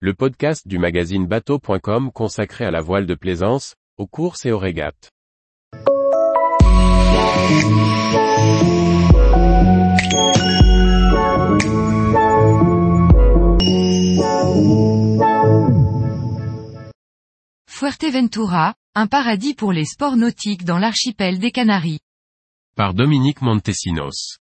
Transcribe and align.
le 0.00 0.12
podcast 0.12 0.68
du 0.68 0.78
magazine 0.78 1.26
bateau.com 1.26 2.12
consacré 2.12 2.66
à 2.66 2.70
la 2.70 2.82
voile 2.82 3.06
de 3.06 3.14
plaisance, 3.14 3.76
aux 3.96 4.06
courses 4.06 4.44
et 4.44 4.52
aux 4.52 4.58
régates. 4.58 5.10
Fuerteventura, 17.66 18.74
un 18.94 19.06
paradis 19.06 19.54
pour 19.54 19.72
les 19.72 19.86
sports 19.86 20.16
nautiques 20.16 20.66
dans 20.66 20.78
l'archipel 20.78 21.38
des 21.38 21.52
Canaries. 21.52 22.00
Par 22.76 22.92
Dominique 22.92 23.40
Montesinos. 23.40 24.36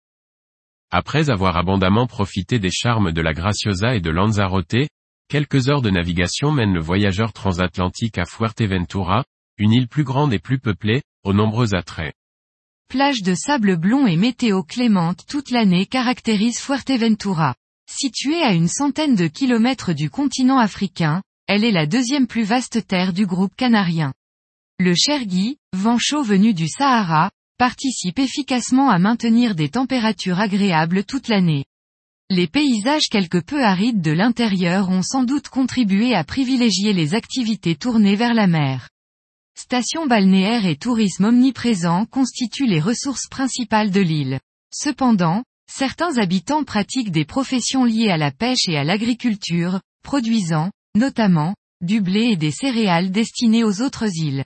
Après 0.89 1.29
avoir 1.29 1.57
abondamment 1.57 2.07
profité 2.07 2.57
des 2.57 2.71
charmes 2.71 3.11
de 3.11 3.21
la 3.21 3.33
Graciosa 3.33 3.95
et 3.95 4.01
de 4.01 4.09
Lanzarote, 4.09 4.87
quelques 5.33 5.67
heures 5.67 5.81
de 5.81 5.89
navigation 5.89 6.51
mènent 6.51 6.75
le 6.75 6.79
voyageur 6.79 7.33
transatlantique 7.33 8.19
à 8.19 8.25
Fuerteventura, 8.25 9.25
une 9.57 9.71
île 9.71 9.87
plus 9.87 10.03
grande 10.03 10.31
et 10.31 10.37
plus 10.37 10.59
peuplée, 10.59 11.01
aux 11.23 11.33
nombreux 11.33 11.73
attraits. 11.73 12.13
Plage 12.87 13.23
de 13.23 13.33
sable 13.33 13.75
blond 13.75 14.05
et 14.05 14.15
météo 14.15 14.61
clémente 14.61 15.25
toute 15.27 15.49
l'année 15.49 15.87
caractérise 15.87 16.59
Fuerteventura. 16.59 17.55
Située 17.89 18.43
à 18.43 18.53
une 18.53 18.67
centaine 18.67 19.15
de 19.15 19.25
kilomètres 19.25 19.93
du 19.93 20.11
continent 20.11 20.59
africain, 20.59 21.23
elle 21.47 21.63
est 21.63 21.71
la 21.71 21.87
deuxième 21.87 22.27
plus 22.27 22.43
vaste 22.43 22.85
terre 22.85 23.11
du 23.11 23.25
groupe 23.25 23.55
canarien. 23.55 24.13
Le 24.77 24.93
Chergui, 24.93 25.57
vent 25.75 25.97
chaud 25.97 26.21
venu 26.21 26.53
du 26.53 26.67
Sahara, 26.67 27.31
participe 27.57 28.19
efficacement 28.19 28.91
à 28.91 28.99
maintenir 28.99 29.55
des 29.55 29.69
températures 29.69 30.39
agréables 30.39 31.03
toute 31.03 31.27
l'année. 31.27 31.65
Les 32.29 32.47
paysages 32.47 33.09
quelque 33.11 33.37
peu 33.37 33.63
arides 33.63 34.01
de 34.01 34.11
l'intérieur 34.11 34.89
ont 34.89 35.01
sans 35.01 35.23
doute 35.23 35.49
contribué 35.49 36.15
à 36.15 36.23
privilégier 36.23 36.93
les 36.93 37.13
activités 37.13 37.75
tournées 37.75 38.15
vers 38.15 38.33
la 38.33 38.47
mer. 38.47 38.89
Stations 39.55 40.07
balnéaires 40.07 40.65
et 40.65 40.77
tourisme 40.77 41.25
omniprésent 41.25 42.05
constituent 42.05 42.65
les 42.65 42.79
ressources 42.79 43.27
principales 43.27 43.91
de 43.91 44.01
l'île. 44.01 44.39
Cependant, 44.73 45.43
certains 45.69 46.17
habitants 46.17 46.63
pratiquent 46.63 47.11
des 47.11 47.25
professions 47.25 47.85
liées 47.85 48.09
à 48.09 48.17
la 48.17 48.31
pêche 48.31 48.67
et 48.67 48.77
à 48.77 48.83
l'agriculture, 48.83 49.81
produisant, 50.01 50.71
notamment, 50.95 51.55
du 51.81 52.01
blé 52.01 52.31
et 52.31 52.37
des 52.37 52.51
céréales 52.51 53.11
destinées 53.11 53.63
aux 53.63 53.81
autres 53.81 54.07
îles. 54.17 54.45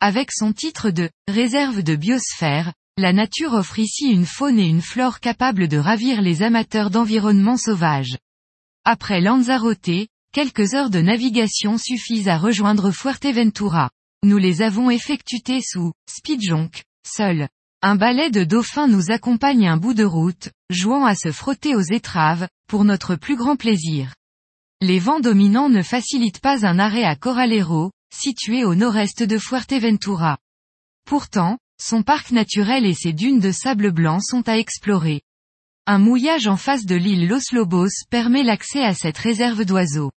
Avec 0.00 0.32
son 0.32 0.52
titre 0.52 0.90
de 0.90 1.10
réserve 1.28 1.82
de 1.82 1.94
biosphère, 1.94 2.72
la 2.98 3.14
nature 3.14 3.54
offre 3.54 3.78
ici 3.78 4.10
une 4.10 4.26
faune 4.26 4.58
et 4.58 4.66
une 4.66 4.82
flore 4.82 5.20
capables 5.20 5.66
de 5.66 5.78
ravir 5.78 6.20
les 6.20 6.42
amateurs 6.42 6.90
d'environnement 6.90 7.56
sauvage. 7.56 8.18
Après 8.84 9.22
Lanzarote, 9.22 10.08
quelques 10.32 10.74
heures 10.74 10.90
de 10.90 11.00
navigation 11.00 11.78
suffisent 11.78 12.28
à 12.28 12.36
rejoindre 12.36 12.90
Fuerteventura. 12.90 13.90
Nous 14.24 14.36
les 14.36 14.60
avons 14.60 14.90
effectuées 14.90 15.62
sous 15.62 15.92
Speedjonk, 16.06 16.84
seul. 17.06 17.48
Un 17.80 17.96
balai 17.96 18.30
de 18.30 18.44
dauphins 18.44 18.88
nous 18.88 19.10
accompagne 19.10 19.66
un 19.66 19.78
bout 19.78 19.94
de 19.94 20.04
route, 20.04 20.50
jouant 20.70 21.06
à 21.06 21.14
se 21.14 21.32
frotter 21.32 21.74
aux 21.74 21.80
étraves, 21.80 22.46
pour 22.68 22.84
notre 22.84 23.16
plus 23.16 23.36
grand 23.36 23.56
plaisir. 23.56 24.14
Les 24.82 24.98
vents 24.98 25.20
dominants 25.20 25.70
ne 25.70 25.82
facilitent 25.82 26.40
pas 26.40 26.66
un 26.66 26.78
arrêt 26.78 27.04
à 27.04 27.16
Coralero, 27.16 27.90
situé 28.14 28.64
au 28.64 28.74
nord-est 28.74 29.22
de 29.22 29.38
Fuerteventura. 29.38 30.38
Pourtant, 31.06 31.58
son 31.84 32.04
parc 32.04 32.30
naturel 32.30 32.86
et 32.86 32.94
ses 32.94 33.12
dunes 33.12 33.40
de 33.40 33.50
sable 33.50 33.90
blanc 33.90 34.20
sont 34.20 34.48
à 34.48 34.56
explorer. 34.56 35.22
Un 35.84 35.98
mouillage 35.98 36.46
en 36.46 36.56
face 36.56 36.86
de 36.86 36.94
l'île 36.94 37.26
Los 37.26 37.52
Lobos 37.52 37.88
permet 38.08 38.44
l'accès 38.44 38.84
à 38.84 38.94
cette 38.94 39.18
réserve 39.18 39.64
d'oiseaux. 39.64 40.12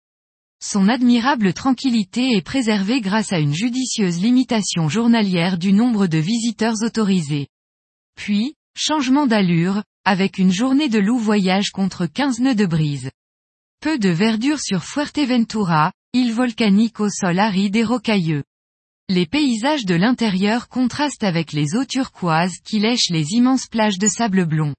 Son 0.63 0.87
admirable 0.89 1.53
tranquillité 1.53 2.37
est 2.37 2.43
préservée 2.43 3.01
grâce 3.01 3.33
à 3.33 3.39
une 3.39 3.53
judicieuse 3.53 4.21
limitation 4.21 4.89
journalière 4.89 5.57
du 5.57 5.73
nombre 5.73 6.05
de 6.05 6.19
visiteurs 6.19 6.83
autorisés. 6.83 7.47
Puis, 8.15 8.53
changement 8.77 9.25
d'allure, 9.25 9.83
avec 10.05 10.37
une 10.37 10.53
journée 10.53 10.87
de 10.87 10.99
loup 10.99 11.17
voyage 11.17 11.71
contre 11.71 12.05
15 12.05 12.41
nœuds 12.41 12.55
de 12.55 12.67
brise. 12.67 13.09
Peu 13.81 13.97
de 13.97 14.09
verdure 14.09 14.59
sur 14.59 14.83
Fuerteventura, 14.83 15.93
île 16.13 16.31
volcanique 16.31 16.99
au 16.99 17.09
sol 17.09 17.39
aride 17.39 17.75
et 17.75 17.83
rocailleux. 17.83 18.43
Les 19.07 19.27
paysages 19.27 19.85
de 19.85 19.93
l'intérieur 19.93 20.67
contrastent 20.67 21.23
avec 21.23 21.53
les 21.53 21.75
eaux 21.75 21.85
turquoises 21.85 22.57
qui 22.63 22.79
lèchent 22.79 23.11
les 23.11 23.33
immenses 23.33 23.67
plages 23.67 23.99
de 23.99 24.07
sable 24.07 24.45
blond. 24.45 24.73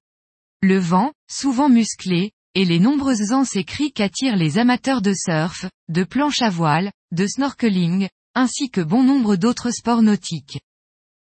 Le 0.63 0.79
vent, 0.79 1.13
souvent 1.31 1.69
musclé, 1.69 2.33
et 2.57 2.65
les 2.65 2.81
nombreuses 2.81 3.31
anses 3.31 3.55
et 3.55 3.63
criques 3.63 4.01
attirent 4.01 4.35
les 4.35 4.59
amateurs 4.59 5.01
de 5.01 5.13
surf, 5.15 5.67
de 5.89 6.03
planche 6.03 6.43
à 6.43 6.51
voile, 6.51 6.91
de 7.13 7.25
snorkeling, 7.25 8.09
ainsi 8.35 8.69
que 8.69 8.81
bon 8.81 9.05
nombre 9.05 9.37
d'autres 9.37 9.71
sports 9.71 10.03
nautiques. 10.03 10.59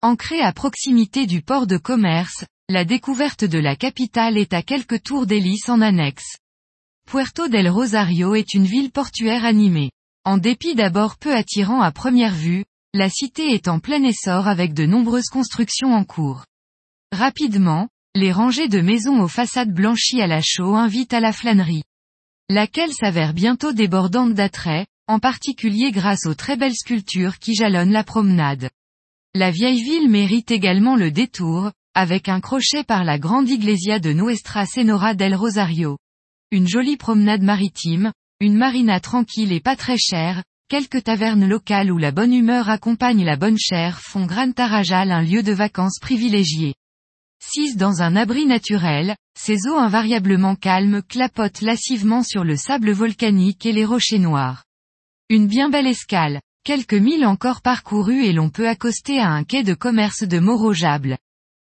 Ancrée 0.04 0.42
à 0.42 0.54
proximité 0.54 1.26
du 1.26 1.42
port 1.42 1.66
de 1.66 1.78
commerce, 1.78 2.46
la 2.70 2.86
découverte 2.86 3.44
de 3.44 3.58
la 3.58 3.76
capitale 3.76 4.38
est 4.38 4.54
à 4.54 4.62
quelques 4.62 5.02
tours 5.02 5.26
d'hélice 5.26 5.70
en 5.70 5.82
annexe. 5.82 6.38
Puerto 7.08 7.48
del 7.48 7.68
Rosario 7.68 8.36
est 8.36 8.54
une 8.54 8.66
ville 8.66 8.92
portuaire 8.92 9.44
animée. 9.44 9.90
En 10.24 10.38
dépit 10.38 10.76
d'abord 10.76 11.18
peu 11.18 11.34
attirant 11.34 11.82
à 11.82 11.92
première 11.92 12.36
vue, 12.36 12.64
la 12.94 13.09
cité 13.09 13.53
est 13.53 13.69
en 13.69 13.79
plein 13.79 14.03
essor 14.03 14.50
avec 14.50 14.74
de 14.74 14.85
nombreuses 14.85 15.29
constructions 15.29 15.94
en 15.94 16.03
cours. 16.03 16.46
Rapidement, 17.13 17.88
les 18.16 18.34
rangées 18.34 18.68
de 18.68 18.81
maisons 18.81 19.22
aux 19.22 19.29
façades 19.29 19.74
blanchies 19.74 20.22
à 20.22 20.28
la 20.28 20.41
chaux 20.41 20.75
invitent 20.75 21.13
à 21.13 21.22
la 21.22 21.31
flânerie. 21.31 21.84
Laquelle 22.50 22.91
s'avère 22.91 23.34
bientôt 23.34 23.72
débordante 23.72 24.34
d'attrait, 24.34 24.88
en 25.07 25.19
particulier 25.19 25.91
grâce 25.91 26.25
aux 26.25 26.35
très 26.35 26.57
belles 26.57 26.75
sculptures 26.75 27.40
qui 27.40 27.56
jalonnent 27.56 27.94
la 27.94 28.03
promenade. 28.03 28.69
La 29.34 29.52
vieille 29.52 29.81
ville 29.81 30.09
mérite 30.09 30.52
également 30.52 30.97
le 30.97 31.12
détour, 31.12 31.72
avec 31.94 32.28
un 32.28 32.41
crochet 32.41 32.84
par 32.84 33.06
la 33.06 33.18
grande 33.18 33.50
iglesia 33.50 34.00
de 34.00 34.12
Nuestra 34.12 34.66
Senora 34.66 35.13
del 35.13 35.35
Rosario. 35.35 35.97
Une 36.52 36.68
jolie 36.68 36.97
promenade 36.97 37.41
maritime, 37.41 38.12
une 38.41 38.58
marina 38.58 39.00
tranquille 39.00 39.53
et 39.53 39.62
pas 39.62 39.78
très 39.78 39.97
chère, 39.97 40.44
quelques 40.72 41.04
tavernes 41.04 41.50
locales 41.50 41.92
où 41.92 41.98
la 41.98 42.14
bonne 42.14 42.34
humeur 42.34 42.70
accompagne 42.70 43.26
la 43.26 43.36
bonne 43.36 43.58
chair 43.58 44.00
font 44.00 44.26
Gran 44.26 44.54
Tarajal 44.54 45.12
un 45.12 45.22
lieu 45.22 45.44
de 45.44 45.52
vacances 45.52 46.00
privilégié. 46.00 46.76
Sise 47.44 47.76
dans 47.76 48.02
un 48.02 48.16
abri 48.16 48.46
naturel, 48.46 49.18
ces 49.38 49.68
eaux 49.68 49.76
invariablement 49.76 50.56
calmes 50.56 51.02
clapotent 51.02 51.59
lascivement 51.59 52.24
sur 52.24 52.46
le 52.46 52.56
sable 52.56 52.92
volcanique 52.92 53.66
et 53.66 53.74
les 53.74 53.84
rochers 53.84 54.18
noirs. 54.18 54.64
Une 55.28 55.48
bien 55.48 55.70
belle 55.70 55.88
escale, 55.88 56.40
quelques 56.64 56.94
milles 56.94 57.26
encore 57.26 57.62
parcourus 57.62 58.24
et 58.24 58.32
l'on 58.32 58.50
peut 58.50 58.70
accoster 58.70 59.20
à 59.20 59.28
un 59.28 59.44
quai 59.44 59.64
de 59.64 59.74
commerce 59.74 60.24
de 60.24 60.40
Morojable. 60.40 61.18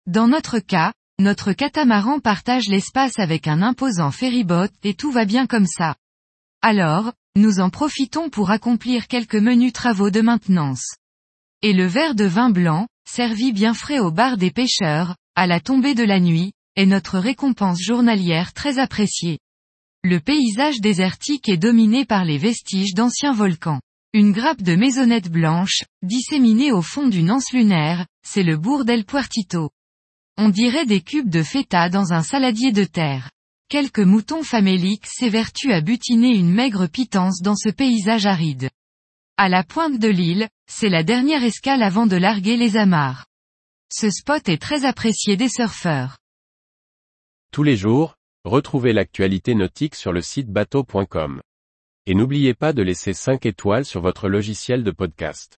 Dans 0.05 0.27
notre 0.27 0.59
cas, 0.59 0.93
notre 1.17 1.53
catamaran 1.53 2.19
partage 2.19 2.67
l'espace 2.67 3.17
avec 3.17 3.47
un 3.47 3.63
imposant 3.63 4.11
ferryboat 4.11 4.69
et 4.83 4.93
tout 4.93 5.09
va 5.09 5.25
bien 5.25 5.47
comme 5.47 5.65
ça. 5.65 5.95
Alors, 6.61 7.11
nous 7.35 7.59
en 7.59 7.71
profitons 7.71 8.29
pour 8.29 8.51
accomplir 8.51 9.07
quelques 9.07 9.35
menus 9.35 9.73
travaux 9.73 10.11
de 10.11 10.21
maintenance. 10.21 10.95
Et 11.63 11.73
le 11.73 11.87
verre 11.87 12.13
de 12.13 12.25
vin 12.25 12.51
blanc, 12.51 12.87
servi 13.09 13.51
bien 13.51 13.73
frais 13.73 13.99
au 13.99 14.11
bar 14.11 14.37
des 14.37 14.51
pêcheurs, 14.51 15.15
à 15.35 15.47
la 15.47 15.59
tombée 15.59 15.95
de 15.95 16.03
la 16.03 16.19
nuit, 16.19 16.53
est 16.75 16.85
notre 16.85 17.17
récompense 17.17 17.81
journalière 17.81 18.53
très 18.53 18.77
appréciée. 18.77 19.39
Le 20.03 20.19
paysage 20.19 20.79
désertique 20.79 21.49
est 21.49 21.57
dominé 21.57 22.05
par 22.05 22.23
les 22.23 22.37
vestiges 22.37 22.93
d'anciens 22.93 23.33
volcans. 23.33 23.79
Une 24.13 24.31
grappe 24.31 24.61
de 24.61 24.75
maisonnettes 24.75 25.31
blanches, 25.31 25.85
disséminée 26.03 26.71
au 26.71 26.83
fond 26.83 27.07
d'une 27.07 27.31
anse 27.31 27.51
lunaire, 27.51 28.05
c'est 28.23 28.43
le 28.43 28.57
bourg 28.57 28.85
d'El 28.85 29.05
Puertito. 29.05 29.71
On 30.37 30.49
dirait 30.49 30.85
des 30.85 31.01
cubes 31.01 31.29
de 31.29 31.41
feta 31.41 31.89
dans 31.89 32.13
un 32.13 32.21
saladier 32.21 32.71
de 32.71 32.83
terre. 32.83 33.31
Quelques 33.73 33.97
moutons 33.97 34.43
faméliques 34.43 35.07
s'évertuent 35.07 35.73
à 35.73 35.81
butiner 35.81 36.29
une 36.29 36.53
maigre 36.53 36.85
pitance 36.85 37.41
dans 37.41 37.55
ce 37.55 37.69
paysage 37.69 38.27
aride. 38.27 38.69
À 39.35 39.49
la 39.49 39.63
pointe 39.63 39.97
de 39.97 40.09
l'île, 40.09 40.47
c'est 40.67 40.89
la 40.89 41.01
dernière 41.01 41.43
escale 41.43 41.81
avant 41.81 42.05
de 42.05 42.15
larguer 42.15 42.55
les 42.55 42.77
amarres. 42.77 43.25
Ce 43.91 44.11
spot 44.11 44.47
est 44.47 44.61
très 44.61 44.85
apprécié 44.85 45.37
des 45.37 45.49
surfeurs. 45.49 46.19
Tous 47.51 47.63
les 47.63 47.75
jours, 47.75 48.13
retrouvez 48.43 48.93
l'actualité 48.93 49.55
nautique 49.55 49.95
sur 49.95 50.13
le 50.13 50.21
site 50.21 50.49
bateau.com. 50.51 51.41
Et 52.05 52.13
n'oubliez 52.13 52.53
pas 52.53 52.73
de 52.73 52.83
laisser 52.83 53.13
5 53.13 53.43
étoiles 53.47 53.85
sur 53.85 54.01
votre 54.01 54.29
logiciel 54.29 54.83
de 54.83 54.91
podcast. 54.91 55.57